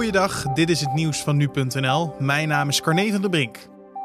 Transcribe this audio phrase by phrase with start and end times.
[0.00, 2.14] Goeiedag, dit is het nieuws van nu.nl.
[2.18, 3.58] Mijn naam is Carne van der Brink.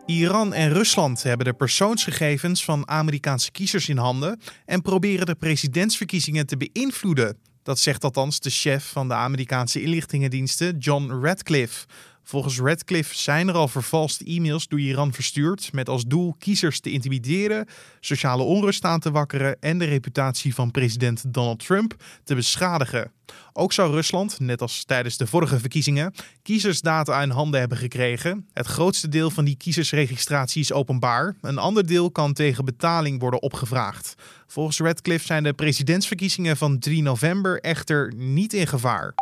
[0.05, 6.45] Iran en Rusland hebben de persoonsgegevens van Amerikaanse kiezers in handen en proberen de presidentsverkiezingen
[6.45, 7.37] te beïnvloeden.
[7.63, 11.85] Dat zegt althans de chef van de Amerikaanse inlichtingendiensten, John Radcliffe.
[12.27, 16.91] Volgens Radcliffe zijn er al vervalste e-mails door Iran verstuurd met als doel kiezers te
[16.91, 17.67] intimideren,
[17.99, 23.11] sociale onrust aan te wakkeren en de reputatie van president Donald Trump te beschadigen.
[23.53, 28.47] Ook zou Rusland, net als tijdens de vorige verkiezingen, kiezersdata in handen hebben gekregen.
[28.53, 31.35] Het grootste deel van die kiezersregistratie is openbaar.
[31.41, 34.15] Een ander deel kan tegen betaling worden opgevraagd.
[34.47, 39.13] Volgens Radcliffe zijn de presidentsverkiezingen van 3 november echter niet in gevaar.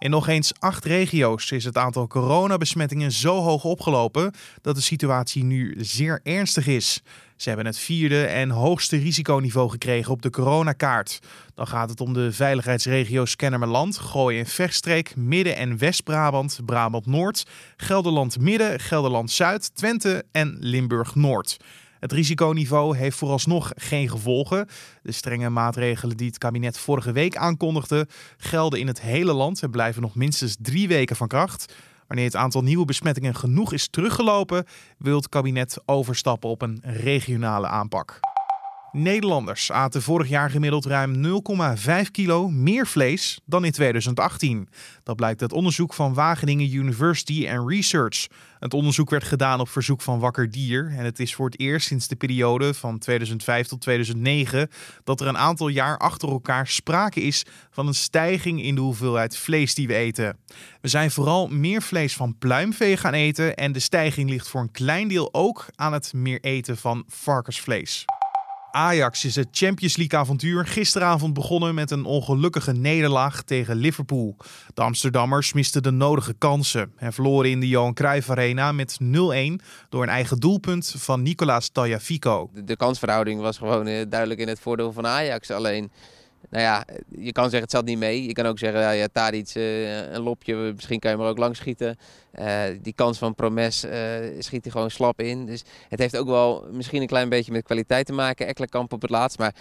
[0.00, 5.44] In nog eens acht regio's is het aantal coronabesmettingen zo hoog opgelopen dat de situatie
[5.44, 7.00] nu zeer ernstig is.
[7.36, 11.18] Ze hebben het vierde en hoogste risiconiveau gekregen op de coronakaart.
[11.54, 18.80] Dan gaat het om de veiligheidsregio's Kennemerland, Gooi en Vechtstreek, Midden- en West-Brabant, Brabant-Noord, Gelderland-Midden,
[18.80, 21.56] Gelderland-Zuid, Twente en Limburg-Noord.
[22.00, 24.68] Het risiconiveau heeft vooralsnog geen gevolgen.
[25.02, 29.70] De strenge maatregelen die het kabinet vorige week aankondigde, gelden in het hele land en
[29.70, 31.74] blijven nog minstens drie weken van kracht.
[32.06, 34.64] Wanneer het aantal nieuwe besmettingen genoeg is teruggelopen,
[34.98, 38.29] wil het kabinet overstappen op een regionale aanpak.
[38.92, 41.42] Nederlanders aten vorig jaar gemiddeld ruim
[42.04, 44.68] 0,5 kilo meer vlees dan in 2018.
[45.02, 48.26] Dat blijkt uit onderzoek van Wageningen University and Research.
[48.58, 51.86] Het onderzoek werd gedaan op verzoek van Wakker Dier en het is voor het eerst
[51.86, 54.70] sinds de periode van 2005 tot 2009
[55.04, 59.36] dat er een aantal jaar achter elkaar sprake is van een stijging in de hoeveelheid
[59.36, 60.38] vlees die we eten.
[60.80, 64.70] We zijn vooral meer vlees van pluimvee gaan eten en de stijging ligt voor een
[64.70, 68.04] klein deel ook aan het meer eten van varkensvlees.
[68.70, 74.36] Ajax is het Champions League avontuur gisteravond begonnen met een ongelukkige nederlaag tegen Liverpool.
[74.74, 79.06] De Amsterdammers misten de nodige kansen en verloren in de Johan Cruijff Arena met 0-1
[79.88, 82.50] door een eigen doelpunt van Nicolaas Tagliafico.
[82.54, 85.50] De, de kansverhouding was gewoon eh, duidelijk in het voordeel van Ajax.
[85.50, 85.90] Alleen
[86.48, 88.26] nou ja, je kan zeggen het zat niet mee.
[88.26, 91.38] Je kan ook zeggen, ja, ja Tadic, uh, een lopje, misschien kan je er ook
[91.38, 91.96] lang schieten.
[92.34, 93.92] Uh, die kans van Promes uh,
[94.38, 95.46] schiet hij gewoon slap in.
[95.46, 98.46] Dus het heeft ook wel misschien een klein beetje met kwaliteit te maken.
[98.46, 99.54] Ekkelenkamp op het laatst, maar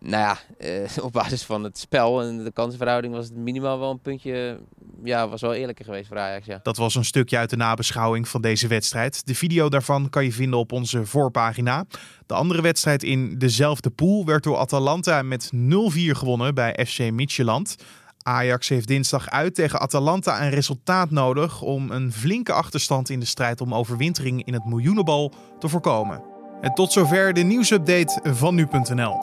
[0.00, 3.90] nou ja, uh, op basis van het spel en de kansenverhouding was het minimaal wel
[3.90, 4.60] een puntje.
[5.04, 6.46] Ja, was wel eerlijker geweest voor Ajax.
[6.46, 6.60] Ja.
[6.62, 9.26] Dat was een stukje uit de nabeschouwing van deze wedstrijd.
[9.26, 11.84] De video daarvan kan je vinden op onze voorpagina.
[12.26, 15.58] De andere wedstrijd in dezelfde pool werd door Atalanta met 0-4
[15.96, 17.76] gewonnen bij FC Midtjylland.
[18.22, 23.26] Ajax heeft dinsdag uit tegen Atalanta een resultaat nodig om een flinke achterstand in de
[23.26, 26.22] strijd om overwintering in het miljoenenbal te voorkomen.
[26.60, 29.18] En tot zover de nieuwsupdate van nu.nl.